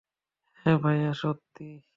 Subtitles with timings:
[0.65, 1.67] হ্যাঁ ভাইয়া, সত্যি।